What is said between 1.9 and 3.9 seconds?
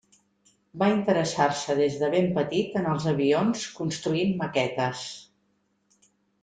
de ben petit en els avions